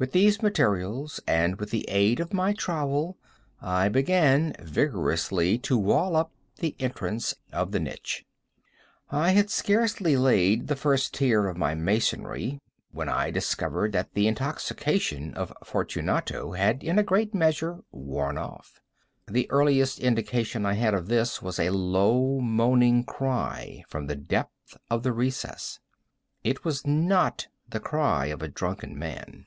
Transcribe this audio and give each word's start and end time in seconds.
With 0.00 0.12
these 0.12 0.40
materials 0.40 1.20
and 1.26 1.56
with 1.60 1.68
the 1.68 1.84
aid 1.86 2.20
of 2.20 2.32
my 2.32 2.54
trowel, 2.54 3.18
I 3.60 3.90
began 3.90 4.56
vigorously 4.58 5.58
to 5.58 5.76
wall 5.76 6.16
up 6.16 6.32
the 6.56 6.74
entrance 6.78 7.34
of 7.52 7.72
the 7.72 7.80
niche. 7.80 8.24
I 9.10 9.32
had 9.32 9.50
scarcely 9.50 10.16
laid 10.16 10.68
the 10.68 10.74
first 10.74 11.12
tier 11.12 11.46
of 11.48 11.58
my 11.58 11.74
masonry 11.74 12.62
when 12.92 13.10
I 13.10 13.30
discovered 13.30 13.92
that 13.92 14.14
the 14.14 14.26
intoxication 14.26 15.34
of 15.34 15.52
Fortunato 15.66 16.52
had 16.52 16.82
in 16.82 16.98
a 16.98 17.02
great 17.02 17.34
measure 17.34 17.80
worn 17.92 18.38
off. 18.38 18.80
The 19.26 19.50
earliest 19.50 19.98
indication 20.00 20.64
I 20.64 20.76
had 20.76 20.94
of 20.94 21.08
this 21.08 21.42
was 21.42 21.58
a 21.60 21.68
low 21.68 22.40
moaning 22.40 23.04
cry 23.04 23.84
from 23.86 24.06
the 24.06 24.16
depth 24.16 24.78
of 24.88 25.02
the 25.02 25.12
recess. 25.12 25.78
It 26.42 26.64
was 26.64 26.86
not 26.86 27.48
the 27.68 27.80
cry 27.80 28.28
of 28.28 28.40
a 28.40 28.48
drunken 28.48 28.98
man. 28.98 29.44